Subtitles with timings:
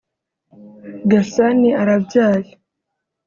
[1.09, 2.51] Gasani arabyaye